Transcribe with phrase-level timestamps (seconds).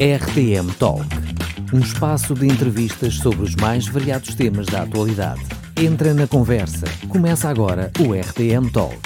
[0.00, 1.06] RTM Talk
[1.72, 5.40] um espaço de entrevistas sobre os mais variados temas da atualidade.
[5.80, 6.86] Entra na conversa.
[7.08, 8.96] Começa agora o RTM Talk.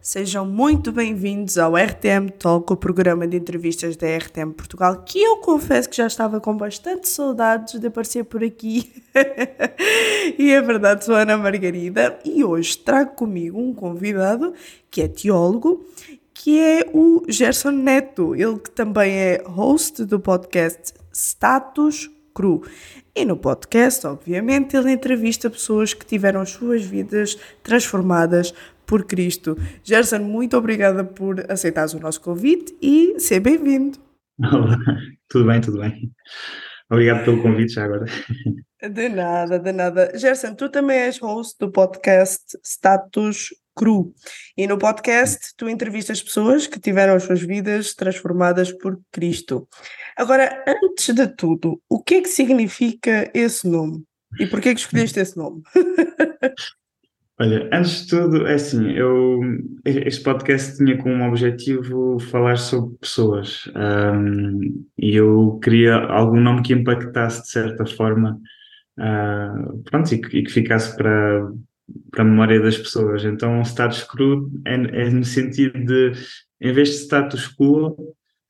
[0.00, 5.36] Sejam muito bem-vindos ao RTM Talk, o programa de entrevistas da RTM Portugal, que eu
[5.36, 8.92] confesso que já estava com bastante saudades de aparecer por aqui.
[10.38, 14.52] e é verdade, sou Ana Margarida e hoje trago comigo um convidado
[14.90, 15.84] que é teólogo
[16.44, 22.62] que é o Gerson Neto, ele que também é host do podcast Status Cru.
[23.14, 28.52] E no podcast, obviamente, ele entrevista pessoas que tiveram as suas vidas transformadas
[28.84, 29.56] por Cristo.
[29.82, 33.98] Gerson, muito obrigada por aceitares o nosso convite e ser bem-vindo.
[34.38, 34.76] Olá,
[35.30, 36.12] tudo bem, tudo bem.
[36.90, 38.04] Obrigado pelo convite já agora.
[38.82, 40.12] De nada, de nada.
[40.14, 44.12] Gerson, tu também és host do podcast Status Cru.
[44.56, 49.68] E no podcast tu entrevistas pessoas que tiveram as suas vidas transformadas por Cristo.
[50.16, 54.04] Agora, antes de tudo, o que é que significa esse nome?
[54.38, 55.62] E porquê é que escolheste esse nome?
[57.36, 59.40] Olha, antes de tudo, é assim, eu,
[59.84, 66.72] este podcast tinha como objetivo falar sobre pessoas um, e eu queria algum nome que
[66.72, 68.38] impactasse de certa forma
[69.00, 71.50] uh, pronto, e e que ficasse para,
[72.10, 73.24] para a memória das pessoas.
[73.24, 76.12] Então, status cru é, é no sentido de,
[76.60, 77.88] em vez de status quo,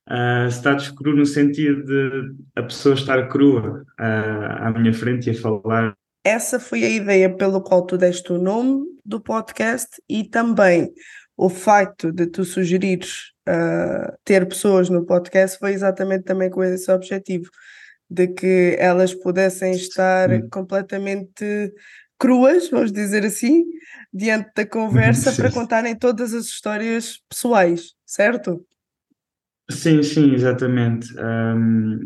[0.09, 5.31] uh, status cru no sentido de a pessoa estar crua uh, à minha frente e
[5.31, 5.97] a falar
[6.27, 10.91] essa foi a ideia pelo qual tu deste o nome do podcast e também
[11.37, 16.91] o facto de tu sugerires uh, ter pessoas no podcast foi exatamente também com esse
[16.91, 17.51] objetivo
[18.09, 20.49] de que elas pudessem estar Sim.
[20.49, 21.75] completamente
[22.25, 23.67] cruas, vamos dizer assim,
[24.11, 25.43] diante da conversa sim.
[25.43, 28.65] para contarem todas as histórias pessoais, certo?
[29.71, 31.07] Sim, sim, exatamente.
[31.19, 32.01] Um,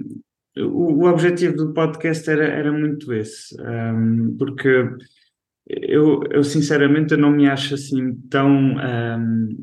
[0.56, 4.88] o, o objetivo do podcast era, era muito esse, um, porque
[5.68, 9.56] eu, eu sinceramente não me acho assim tão, um,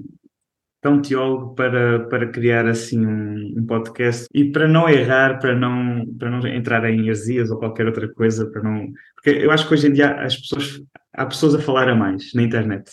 [0.86, 6.06] tão teólogo para, para criar assim um, um, podcast e para não errar, para não,
[6.20, 8.94] para não entrar em heresias ou qualquer outra coisa, para não.
[9.16, 10.80] Porque eu acho que hoje em dia as pessoas,
[11.12, 12.92] há pessoas a falar a mais na internet.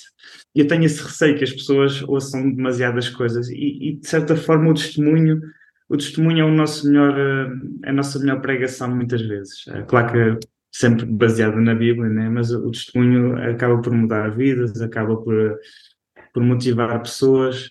[0.55, 4.37] E eu tenho esse receio que as pessoas ouçam demasiadas coisas e, e de certa
[4.37, 5.43] forma o testemunho
[5.87, 9.69] o testemunho é o nosso melhor, eh, a nossa melhor pregação muitas vezes.
[9.69, 12.31] É claro que sempre baseado na Bíblia, né?
[12.31, 15.59] mas o testemunho acaba por mudar vidas, acaba por,
[16.33, 17.69] por motivar pessoas.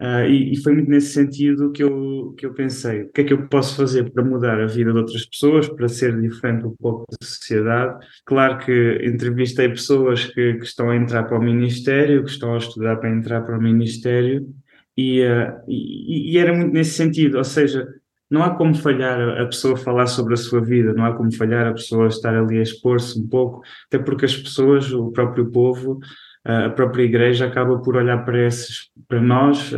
[0.00, 3.24] Uh, e, e, foi muito nesse sentido que eu, que eu pensei: o que é
[3.24, 6.76] que eu posso fazer para mudar a vida de outras pessoas, para ser diferente um
[6.76, 8.06] pouco da sociedade?
[8.24, 12.58] Claro que entrevistei pessoas que, que estão a entrar para o Ministério, que estão a
[12.58, 14.46] estudar para entrar para o Ministério,
[14.96, 17.88] e, uh, e, e, era muito nesse sentido, ou seja,
[18.30, 21.66] não há como falhar a pessoa falar sobre a sua vida, não há como falhar
[21.66, 25.98] a pessoa estar ali a expor-se um pouco, até porque as pessoas, o próprio povo,
[26.44, 29.72] a própria igreja acaba por olhar para esses, para nós,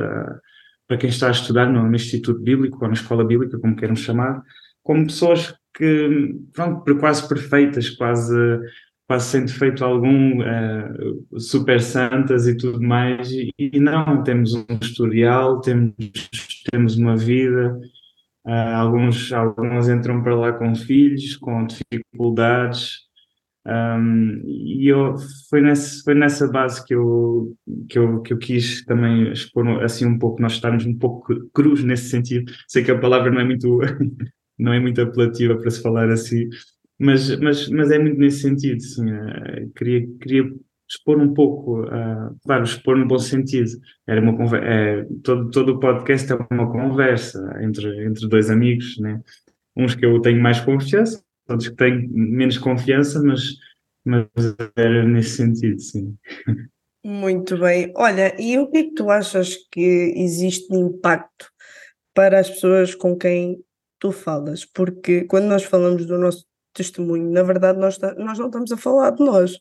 [0.86, 4.42] para quem está a estudar no, Instituto Bíblico ou na Escola Bíblica, como queiram chamar,
[4.82, 8.34] como pessoas que, pronto, quase perfeitas, quase
[9.10, 10.38] quase sem defeito algum,
[11.36, 15.94] super santas e tudo mais, e, e, não, temos um historial, temos,
[16.70, 17.76] temos uma vida,
[18.46, 23.00] uh, alguns, alguns entram para lá com filhos, com dificuldades,
[23.70, 25.14] um, e eu,
[25.48, 27.56] foi, nesse, foi nessa base que eu,
[27.88, 31.84] que, eu, que eu quis também expor assim um pouco, nós estarmos um pouco cruz
[31.84, 33.78] nesse sentido, sei que a palavra não é muito,
[34.58, 36.48] não é muito apelativa para se falar assim,
[36.98, 39.10] mas, mas, mas é muito nesse sentido, sim.
[39.10, 40.52] Uh, queria, queria
[40.90, 43.70] expor um pouco, uh, claro, expor no bom sentido.
[44.06, 49.20] Era uma é, todo, todo o podcast é uma conversa entre, entre dois amigos, né?
[49.76, 53.42] Uns que eu tenho mais confiança, outros que tenho menos confiança, mas,
[54.04, 54.26] mas
[54.76, 56.16] era nesse sentido, sim.
[57.04, 57.92] Muito bem.
[57.96, 61.50] Olha, e o que é que tu achas que existe de impacto
[62.14, 63.64] para as pessoas com quem
[63.98, 64.64] tu falas?
[64.64, 67.30] Porque quando nós falamos do nosso testemunho.
[67.30, 69.58] Na verdade, nós, nós não estamos a falar de nós.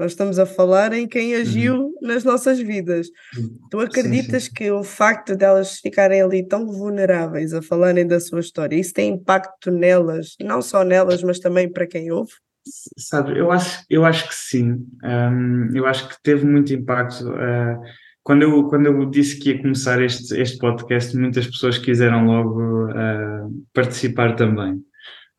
[0.00, 1.40] Nós estamos a falar em quem uhum.
[1.42, 1.94] agiu uhum.
[2.00, 3.08] nas nossas vidas.
[3.70, 4.54] Tu acreditas sim, sim.
[4.54, 9.12] que o facto delas ficarem ali tão vulneráveis a falarem da sua história, isso tem
[9.12, 12.32] impacto nelas, não só nelas, mas também para quem ouve?
[12.96, 14.86] Sabe, eu acho, eu acho que sim.
[15.04, 17.28] Um, eu acho que teve muito impacto.
[17.28, 17.78] Uh,
[18.22, 22.86] quando, eu, quando eu disse que ia começar este, este podcast, muitas pessoas quiseram logo
[22.86, 24.82] uh, participar também.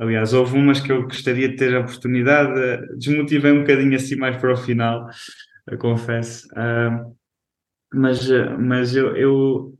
[0.01, 4.35] Aliás, houve umas que eu gostaria de ter a oportunidade, desmotivei um bocadinho assim mais
[4.35, 5.07] para o final,
[5.79, 6.47] confesso.
[6.53, 7.15] Uh,
[7.93, 8.27] mas
[8.57, 9.77] mas eu, eu,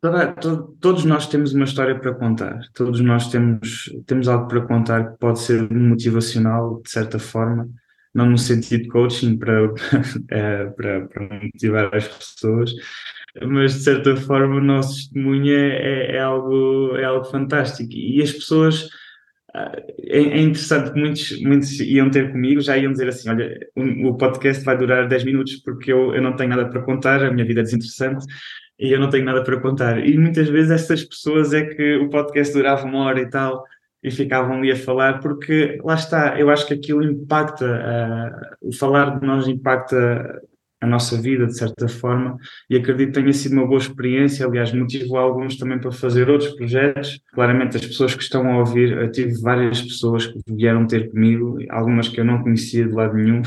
[0.00, 4.60] Toda, to, todos nós temos uma história para contar, todos nós temos, temos algo para
[4.60, 7.68] contar que pode ser motivacional, de certa forma,
[8.14, 9.72] não no sentido de coaching para,
[10.76, 12.72] para, para motivar as pessoas,
[13.42, 17.92] mas de certa forma o nosso testemunho é, é, é, algo, é algo fantástico.
[17.92, 18.88] E as pessoas
[19.98, 24.14] é, é, interessante que muitos, muitos iam ter comigo, já iam dizer assim: olha, o,
[24.16, 27.46] podcast vai durar 10 minutos porque eu, eu não tenho nada para contar, a minha
[27.46, 28.26] vida é desinteressante
[28.78, 30.06] e eu não tenho nada para contar.
[30.06, 33.64] E muitas vezes essas pessoas é que o podcast durava uma hora e tal
[34.02, 38.72] e ficavam ali a falar, porque lá está, eu acho que aquilo impacta, uh, o
[38.72, 40.40] falar de nós impacta
[40.86, 42.36] a nossa vida de certa forma
[42.70, 46.54] e acredito que tenha sido uma boa experiência, aliás motivou alguns também para fazer outros
[46.54, 51.10] projetos, claramente as pessoas que estão a ouvir, eu tive várias pessoas que vieram ter
[51.10, 53.42] comigo, algumas que eu não conhecia de lado nenhum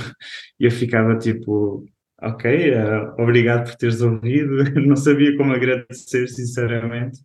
[0.59, 1.85] e eu ficava tipo,
[2.21, 7.19] ok, uh, obrigado por teres ouvido, não sabia como agradecer sinceramente,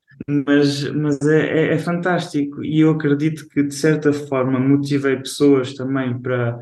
[0.47, 2.63] mas, mas é, é, é fantástico.
[2.65, 6.59] E eu acredito que de certa forma motivei pessoas também para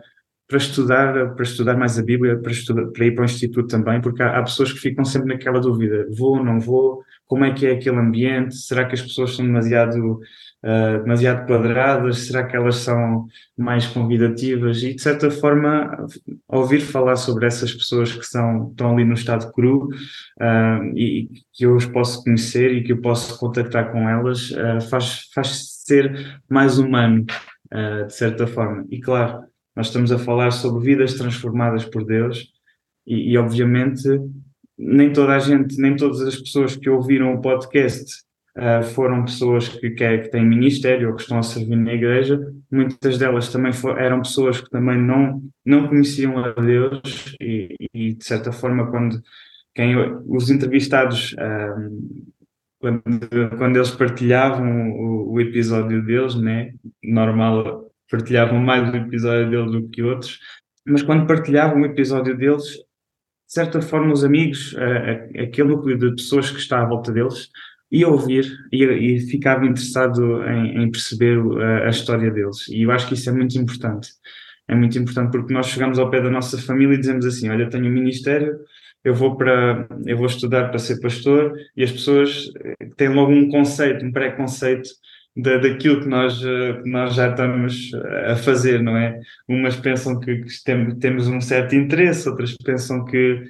[0.52, 4.02] para estudar, para estudar mais a Bíblia, para, estudar, para ir para o Instituto também,
[4.02, 7.02] porque há, há, pessoas que ficam sempre naquela dúvida: vou, não vou?
[7.26, 8.54] Como é que é aquele ambiente?
[8.54, 10.20] Será que as pessoas são demasiado,
[10.62, 12.26] uh, demasiado quadradas?
[12.26, 13.26] Será que elas são
[13.56, 14.82] mais convidativas?
[14.82, 16.06] E de certa forma,
[16.46, 21.64] ouvir falar sobre essas pessoas que são, estão ali no estado cru uh, e que
[21.64, 26.42] eu os posso conhecer e que eu posso contactar com elas uh, faz, faz ser
[26.46, 27.24] mais humano,
[28.06, 28.84] de certa forma.
[28.90, 29.42] E claro
[29.74, 32.52] nós estamos a falar sobre vidas transformadas por Deus
[33.06, 34.08] e, e, obviamente
[34.78, 38.22] nem toda a gente, nem todas as pessoas que ouviram o podcast
[38.56, 42.40] uh, foram pessoas que, que, que, têm ministério ou que estão a servir na igreja.
[42.70, 48.14] Muitas delas também for, eram pessoas que também não, não conheciam a Deus e, e
[48.14, 49.22] de certa forma quando
[49.74, 49.94] quem,
[50.26, 52.32] os entrevistados uh,
[52.80, 59.72] quando, quando eles partilhavam o, o episódio deles, né, normal partilhavam mais um episódio deles
[59.72, 60.38] do que outros,
[60.86, 64.76] mas quando partilhavam um episódio deles, de certa forma os amigos,
[65.42, 67.48] aquele núcleo de pessoas que está à volta deles,
[67.90, 72.68] ia ouvir e, ficava interessado em, em perceber a, a, história deles.
[72.68, 74.10] E eu acho que isso é muito importante.
[74.68, 77.68] É muito importante porque nós chegamos ao pé da nossa família e dizemos assim: Olha,
[77.68, 78.58] tenho um ministério,
[79.04, 82.50] eu vou para eu vou estudar para ser pastor e as pessoas
[82.96, 84.88] têm logo um conceito, um preconceito
[85.36, 89.18] da, daquilo que nós, eh, que nós já estamos eh, a fazer, não é?
[89.48, 93.42] Umas pensam que, que tem, temos um certo interesse, outras pensam que,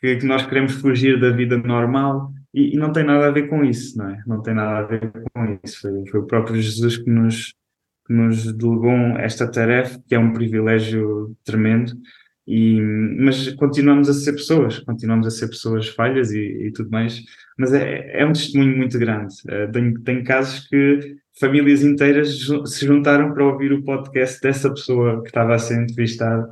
[0.00, 3.48] que, que, nós queremos fugir da vida normal e, e, não tem nada a ver
[3.48, 4.22] com isso, não é?
[4.26, 5.82] Não tem nada a ver com isso.
[5.82, 7.54] Foi, foi o próprio Jesus que nos,
[8.06, 11.92] que nos delegou esta tarefa, que é um privilégio tremendo.
[12.50, 17.22] E, mas continuamos a ser pessoas, continuamos a ser pessoas falhas e, e tudo mais,
[17.58, 19.34] mas é, é um testemunho muito grande.
[19.70, 25.28] Tenho, tenho casos que famílias inteiras se juntaram para ouvir o podcast dessa pessoa que
[25.28, 26.48] estava a ser entrevistada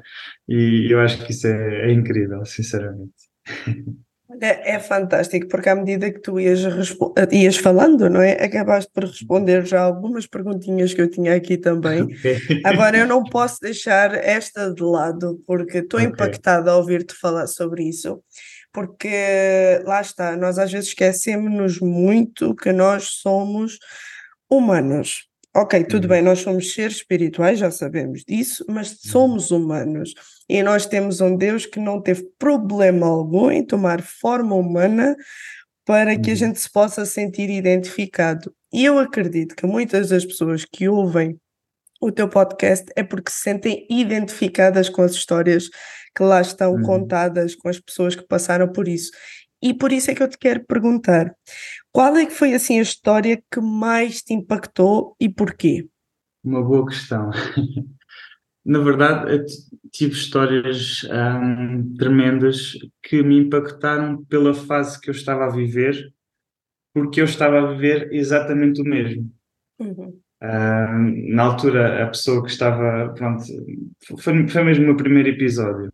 [0.47, 3.15] e eu acho que isso é, é incrível, sinceramente.
[4.41, 6.61] É, é, fantástico, porque à medida que tu ias,
[7.31, 8.33] ias falando, não é?
[8.33, 12.07] Acabaste por responder já algumas perguntinhas que eu tinha aqui também.
[12.17, 12.61] Okay.
[12.65, 16.11] Agora eu não posso deixar esta de lado, porque estou okay.
[16.11, 18.23] impactada a ouvir-te falar sobre isso,
[18.73, 23.79] porque lá está, nós às vezes esquecemos-nos muito que nós somos
[24.51, 25.27] humanos.
[25.55, 26.11] Ok, tudo uhum.
[26.11, 30.15] bem, nós somos seres espirituais, já sabemos disso, mas somos humanos
[30.49, 35.17] e nós temos um Deus que não teve problema algum em tomar forma humana
[35.85, 36.39] para que a uhum.
[36.39, 38.53] gente se possa sentir identificado.
[38.73, 41.39] E eu acredito que muitas das pessoas que ouvem
[42.01, 45.69] o teu podcast é porque se sentem identificadas com as histórias
[46.15, 46.83] que lá estão uhum.
[46.83, 49.11] contadas, com as pessoas que passaram por isso.
[49.63, 51.35] E por isso é que eu te quero perguntar:
[51.93, 55.89] qual é que foi assim a história que mais te impactou e porquê?
[56.45, 57.31] Uma boa questão.
[58.67, 59.45] Na verdade,
[59.93, 66.13] tive histórias hum, tremendas que me impactaram pela fase que eu estava a viver,
[66.93, 69.31] porque eu estava a viver exatamente o mesmo.
[69.79, 70.21] Uhum.
[70.43, 73.15] Hum, na altura, a pessoa que estava.
[73.15, 73.45] Pronto,
[74.19, 75.89] foi, foi mesmo o meu primeiro episódio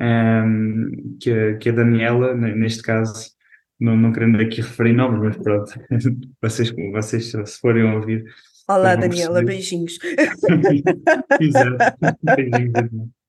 [0.00, 3.30] um, que, a, que a Daniela, neste caso,
[3.78, 5.72] não, não querendo aqui referir nomes, mas pronto,
[6.40, 8.24] vocês, vocês se forem ouvir.
[8.68, 9.98] Olá, Daniela, beijinhos.
[11.40, 11.76] Exato,
[12.22, 12.72] beijinhos.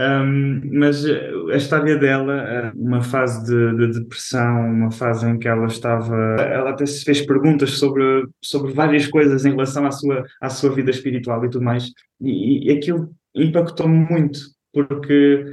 [0.00, 5.66] Um, mas a história dela, uma fase de, de, depressão, uma fase em que ela
[5.66, 10.48] estava, ela até se fez perguntas sobre, sobre várias coisas em relação à sua, à
[10.48, 14.40] sua vida espiritual e tudo mais, e, e aquilo impactou-me muito,
[14.72, 15.44] porque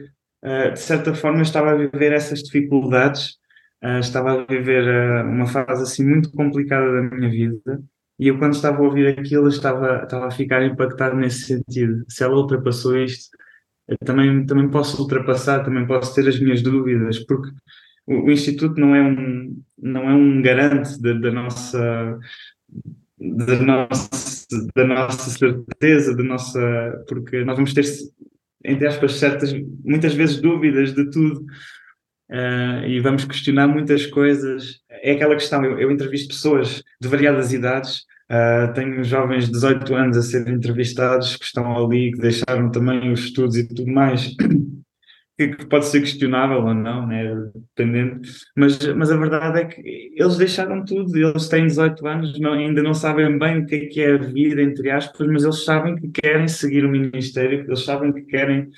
[0.43, 3.37] uh, de certa forma estava a viver essas dificuldades
[3.83, 7.83] uh, estava a viver uh, uma fase assim muito complicada da minha vida
[8.19, 12.03] e eu quando estava a ouvir aquilo estava, estava a ficar impactado nesse sentido.
[12.09, 13.29] Se ela ultrapassou isto,
[13.87, 17.49] eu também, também posso ultrapassar, também posso ter as minhas dúvidas, porque
[18.05, 22.19] o, o Instituto não é um, não é um garante da, da nossa
[23.19, 27.83] da nossa, da nossa certeza, da nossa, porque nós vamos ter,
[28.63, 31.45] entre aspas, certas, muitas vezes dúvidas de tudo
[32.29, 34.79] uh, e vamos questionar muitas coisas.
[34.89, 39.95] É aquela questão, eu, eu entrevisto pessoas de variadas idades, uh, tenho jovens de 18
[39.95, 44.35] anos a serem entrevistados que estão ali, que deixaram também os estudos e tudo mais.
[45.39, 47.23] que pode ser questionável ou não, né?
[47.77, 48.19] dependendo,
[48.57, 49.81] mas, mas a verdade é que
[50.13, 53.85] eles deixaram tudo, eles têm 18 anos, não, ainda não sabem bem o que é,
[53.85, 57.85] que é a vida, entre aspas, mas eles sabem que querem seguir o ministério, eles
[57.85, 58.69] sabem que querem,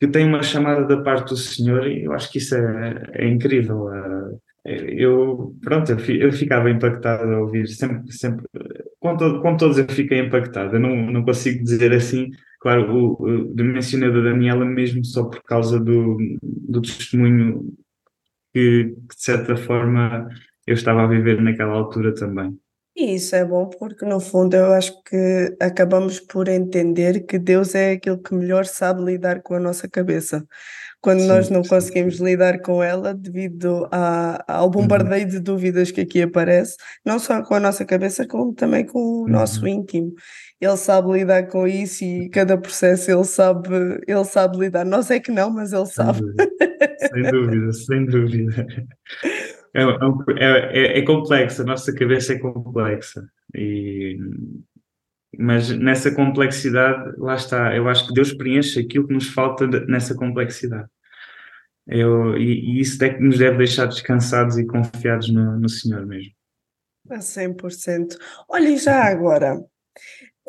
[0.00, 3.28] que têm uma chamada da parte do Senhor, e eu acho que isso é, é
[3.28, 3.92] incrível.
[3.92, 8.44] É, eu, pronto, eu ficava impactado a ouvir, sempre, sempre,
[8.98, 12.30] com, todo, com todos eu fiquei impactado, eu não, não consigo dizer assim,
[12.60, 17.74] Claro, o, o, mencionei da Daniela mesmo só por causa do, do testemunho
[18.52, 20.28] que, que, de certa forma,
[20.66, 22.58] eu estava a viver naquela altura também.
[23.00, 27.74] E isso é bom porque, no fundo, eu acho que acabamos por entender que Deus
[27.74, 30.46] é aquele que melhor sabe lidar com a nossa cabeça
[31.00, 34.70] quando sim, nós não sim, conseguimos lidar com ela devido a, ao uhum.
[34.70, 35.30] bombardeio uhum.
[35.30, 39.22] de dúvidas que aqui aparece, não só com a nossa cabeça, como também com o
[39.22, 39.28] uhum.
[39.28, 40.12] nosso íntimo.
[40.60, 43.68] Ele sabe lidar com isso e cada processo ele sabe,
[44.06, 44.84] ele sabe lidar.
[44.84, 46.20] Nós é que não, mas ele sabe.
[47.10, 48.66] Sem dúvida, sem dúvida.
[49.24, 49.82] É, é,
[50.38, 53.28] é, é complexa, a nossa cabeça é complexa.
[53.54, 54.18] E
[55.38, 59.86] mas nessa complexidade, lá está, eu acho que Deus preenche aquilo que nos falta de,
[59.86, 60.88] nessa complexidade.
[61.86, 66.04] Eu, e, e, isso é que nos deve deixar descansados e confiados no, no Senhor
[66.04, 66.32] mesmo.
[67.08, 68.16] A 100%.
[68.48, 69.60] Olha, já agora,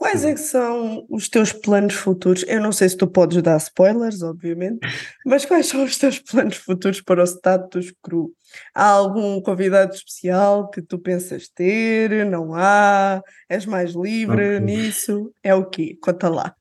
[0.01, 2.43] Quais é que são os teus planos futuros?
[2.47, 4.79] Eu não sei se tu podes dar spoilers, obviamente,
[5.23, 8.33] mas quais são os teus planos futuros para o status cru?
[8.73, 12.25] Há algum convidado especial que tu pensas ter?
[12.25, 13.21] Não há?
[13.47, 14.59] És mais livre okay.
[14.59, 15.31] nisso?
[15.43, 15.95] É o quê?
[16.01, 16.55] Conta lá.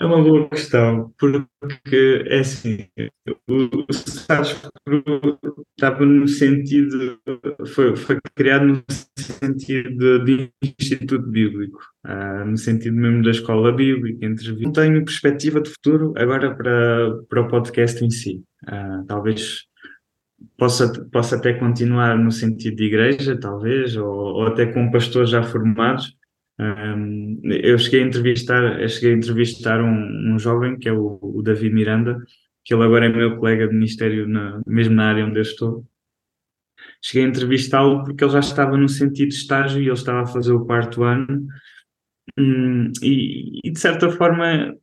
[0.00, 2.86] É uma boa questão, porque é assim,
[3.48, 3.86] o,
[4.84, 5.38] cru
[5.76, 7.18] estava no sentido,
[7.66, 8.82] foi, foi criado no
[9.16, 14.28] sentido de instituto bíblico, uh, no sentido mesmo da escola bíblica.
[14.60, 18.42] Não tenho perspectiva de futuro agora para, para o podcast em si.
[18.64, 19.64] Uh, talvez
[20.58, 25.42] possa, possa até continuar no sentido de igreja, talvez, ou, ou até com pastores já
[25.42, 26.16] formados.
[26.58, 31.42] Um, eu cheguei a entrevistar, cheguei a entrevistar um, um jovem que é o, o,
[31.42, 32.22] Davi Miranda,
[32.64, 35.84] que ele agora é meu colega de ministério, na, mesmo na área onde eu estou.
[37.02, 40.26] Cheguei a entrevistá-lo porque ele já estava no sentido de estágio e ele estava a
[40.26, 41.46] fazer o quarto ano.
[42.38, 44.74] Um, e, e, de certa forma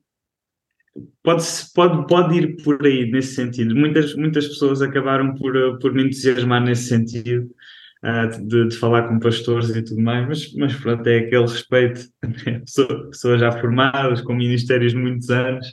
[1.23, 3.75] pode, pode, pode ir por aí nesse sentido.
[3.75, 7.49] Muitas, muitas pessoas acabaram por, por me entusiasmar nesse sentido,
[8.45, 12.01] de, de, falar com pastores e tudo mais, mas, mas pronto, é aquele respeito,
[12.45, 12.59] né?
[12.59, 15.67] pessoas, já formadas, com ministérios de muitos anos,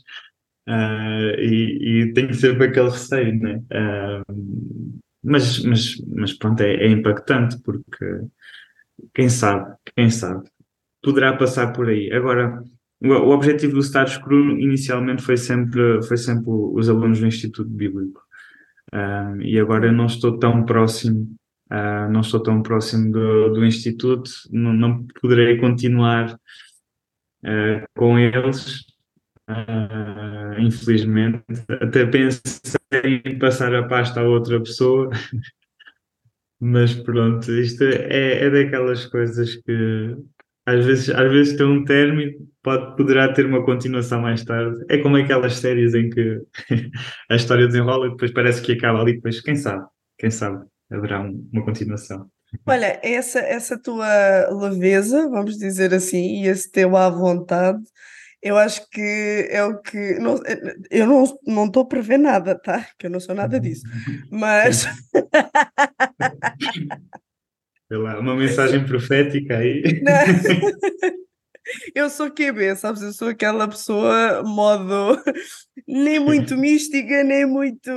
[0.68, 3.62] uh, e, e tenho sempre aquele receio, né?
[3.72, 8.20] Uh, mas, mas, mas pronto, é, é impactante, porque
[9.14, 10.48] quem sabe, quem sabe,
[11.02, 12.12] poderá passar por aí.
[12.12, 12.62] Agora,
[13.00, 18.20] o objetivo do status cru inicialmente foi sempre, foi sempre os alunos do Instituto Bíblico.
[19.40, 21.28] E agora não estou tão próximo,
[21.70, 28.84] uh, não estou tão próximo do, do Instituto, não, não poderei continuar uh, com eles,
[30.58, 31.42] infelizmente.
[31.80, 35.10] Até pensei em passar a pasta a outra pessoa,
[36.60, 40.16] mas pronto, isto é, é daquelas coisas que
[40.68, 42.32] às vezes, às vezes tem um término,
[42.62, 44.84] pode, poderá ter uma continuação mais tarde.
[44.90, 46.42] É como aquelas séries em que
[47.30, 49.86] a história desenrola e depois parece que acaba ali, depois quem sabe,
[50.18, 52.28] quem sabe, haverá um, uma continuação.
[52.66, 57.82] Olha, essa, essa tua leveza, vamos dizer assim, e esse teu à vontade,
[58.42, 60.18] eu acho que é o que.
[60.18, 60.40] Não,
[60.90, 61.06] eu
[61.46, 62.86] não estou a prever nada, tá?
[62.98, 63.82] Que eu não sou nada disso.
[64.30, 64.86] Mas.
[67.88, 69.82] Sei lá, uma mensagem profética aí.
[71.94, 73.02] Eu sou QB, sabes?
[73.02, 75.20] Eu sou aquela pessoa modo
[75.86, 77.90] nem muito mística, nem muito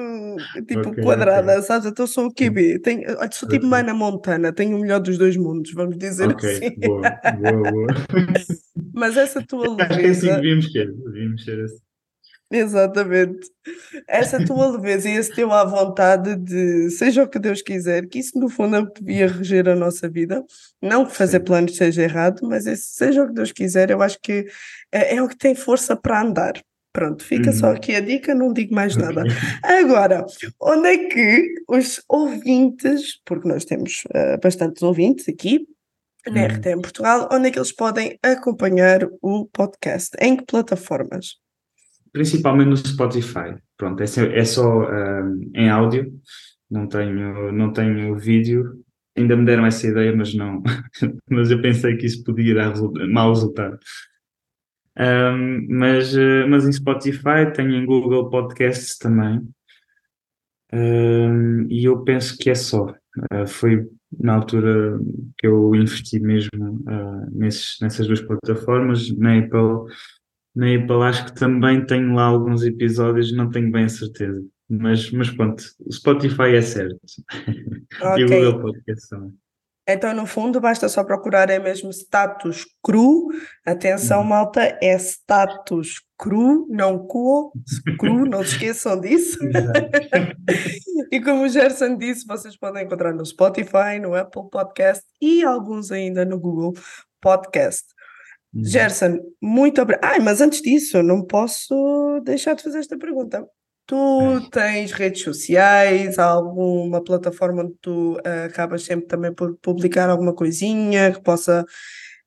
[0.68, 1.64] tipo okay, quadrada, okay.
[1.64, 1.88] sabes?
[1.88, 2.80] Então sou o QB.
[2.80, 6.80] Tenho, sou tipo Mana Montana, tenho o melhor dos dois mundos, vamos dizer okay, assim.
[6.80, 7.02] Boa,
[7.40, 7.88] boa, boa.
[8.94, 9.84] Mas essa tua leveza.
[9.84, 11.91] Acho que é assim devíamos ser, devíamos ser assim.
[12.52, 13.50] Exatamente.
[14.08, 18.20] Essa tua leveza e esse teu à vontade de seja o que Deus quiser, que
[18.20, 20.44] isso no fundo é o que devia reger a nossa vida.
[20.82, 21.46] Não que fazer Sim.
[21.46, 24.46] planos seja errado, mas esse seja o que Deus quiser, eu acho que
[24.92, 26.54] é, é o que tem força para andar.
[26.94, 27.56] Pronto, fica uhum.
[27.56, 29.24] só aqui a dica, não digo mais nada.
[29.64, 30.26] Agora,
[30.60, 35.66] onde é que os ouvintes, porque nós temos uh, bastantes ouvintes aqui
[36.28, 36.48] na uhum.
[36.48, 40.18] RTM Portugal, onde é que eles podem acompanhar o podcast?
[40.20, 41.38] Em que plataformas?
[42.12, 43.56] Principalmente no Spotify.
[43.78, 46.12] Pronto, é, é só uh, em áudio,
[46.70, 48.84] não tenho, não tenho vídeo.
[49.18, 50.62] Ainda me deram essa ideia, mas não.
[51.30, 52.74] mas eu pensei que isso podia dar
[53.10, 53.78] mau resultado.
[54.98, 56.14] Um, mas,
[56.50, 59.42] mas em Spotify, tenho em Google Podcasts também.
[60.74, 62.86] Um, e eu penso que é só.
[63.34, 63.88] Uh, foi
[64.20, 65.00] na altura
[65.38, 69.10] que eu investi mesmo uh, nesses, nessas duas plataformas.
[69.18, 69.94] Na Apple,
[70.56, 74.44] na Apple acho que também tenho lá alguns episódios, não tenho bem a certeza.
[74.70, 77.00] Mas, mas pronto, o Spotify é certo.
[78.00, 78.24] Okay.
[78.24, 79.34] e o Google Podcasts também.
[79.88, 83.30] Então, no fundo, basta só procurar é mesmo status cru.
[83.66, 84.28] Atenção, uhum.
[84.28, 87.52] malta, é status cru, não cool,
[88.00, 89.40] cru, não se esqueçam disso.
[91.12, 95.92] e como o Gerson disse, vocês podem encontrar no Spotify, no Apple Podcast e alguns
[95.92, 96.74] ainda no Google
[97.20, 97.86] Podcast.
[98.54, 98.66] Uhum.
[98.66, 100.12] Gerson, muito obrigado.
[100.12, 103.48] Ai, mas antes disso, não posso deixar de fazer esta pergunta.
[103.86, 110.34] Tu tens redes sociais, alguma plataforma onde tu uh, acabas sempre também por publicar alguma
[110.34, 111.66] coisinha que possa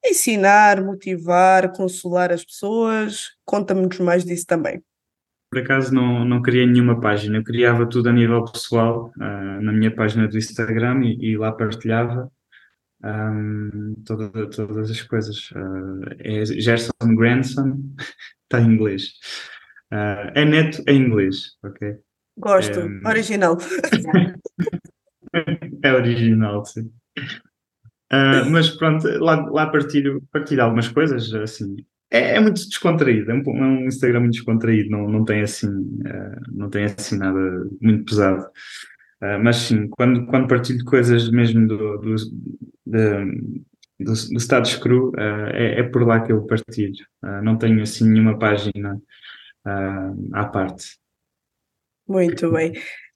[0.05, 3.31] ensinar, motivar, consolar as pessoas?
[3.45, 4.83] Conta-nos mais disso também.
[5.51, 9.73] Por acaso não, não criei nenhuma página, eu criava tudo a nível pessoal uh, na
[9.73, 12.31] minha página do Instagram e, e lá partilhava
[13.05, 15.51] um, toda, todas as coisas.
[15.51, 17.79] Uh, é Gerson Grandson,
[18.45, 19.13] está em inglês.
[19.93, 21.97] Uh, é neto em inglês, ok?
[22.39, 23.59] Gosto, é, original.
[25.83, 26.91] é original, sim.
[28.13, 31.77] Uh, mas pronto, lá, lá partilho, partilho algumas coisas, assim.
[32.11, 35.69] É, é muito descontraído, é um, é um, Instagram muito descontraído, não, não, tem assim,
[35.69, 37.41] uh, não tem assim nada
[37.81, 38.47] muito pesado.
[39.23, 42.15] Uh, mas sim, quando, quando partilho coisas mesmo do, do,
[42.87, 43.25] do,
[43.99, 47.05] do, do status cru, é, é, por lá que eu partilho.
[47.43, 49.01] não tenho assim nenhuma página
[49.67, 50.99] uh, à parte.
[52.07, 52.73] Muito bem.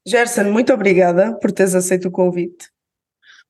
[0.07, 2.69] Gerson, muito obrigada por teres aceito o convite.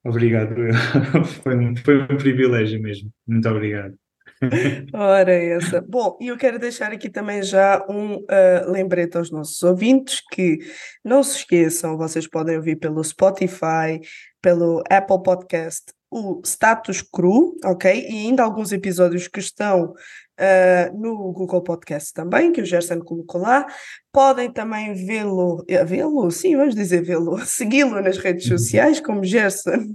[0.05, 0.55] Obrigado,
[1.43, 3.13] foi, um, foi um privilégio mesmo.
[3.27, 3.97] Muito obrigado.
[4.95, 5.81] Ora, essa.
[5.81, 10.59] Bom, e eu quero deixar aqui também já um uh, lembrete aos nossos ouvintes que
[11.05, 14.01] não se esqueçam, vocês podem ouvir pelo Spotify,
[14.41, 18.07] pelo Apple Podcast, o Status Cru, ok?
[18.09, 19.93] E ainda alguns episódios que estão
[20.39, 23.67] uh, no Google Podcast também, que o Gerson colocou lá.
[24.13, 28.59] Podem também vê-lo, eh, vê-lo, sim, vamos dizer vê-lo, segui-lo nas redes uhum.
[28.59, 29.93] sociais como Gerson.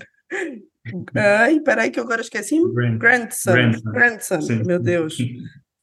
[1.15, 2.73] Ai, peraí que eu agora esqueci-me.
[2.97, 3.53] Grandson.
[3.53, 3.91] Grandson.
[3.91, 4.39] Grandson.
[4.65, 5.17] Meu Deus.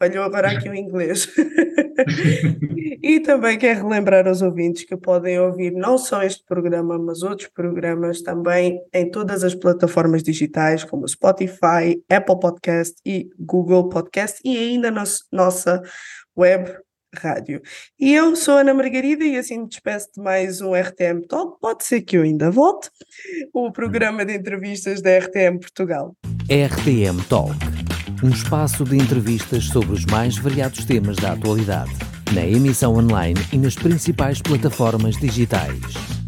[0.00, 1.28] Falhou agora aqui o inglês.
[3.02, 7.48] e também quero relembrar aos ouvintes que podem ouvir não só este programa, mas outros
[7.48, 14.56] programas também em todas as plataformas digitais, como Spotify, Apple Podcast e Google Podcast, e
[14.56, 15.82] ainda na nossa
[16.34, 16.72] web
[17.14, 17.61] rádio.
[17.99, 21.61] E eu sou Ana Margarida e assim me despeço de mais um RTM Talk.
[21.61, 22.90] Pode ser que eu ainda volte,
[23.53, 26.14] o programa de entrevistas da RTM Portugal.
[26.49, 27.55] RTM Talk
[28.23, 31.90] um espaço de entrevistas sobre os mais variados temas da atualidade,
[32.35, 36.19] na emissão online e nas principais plataformas digitais.